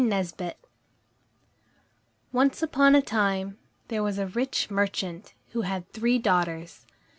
[0.03, 0.57] NESBIT
[2.31, 3.59] Once upon a time
[3.89, 6.87] there was a rich merchant, who had three daughters.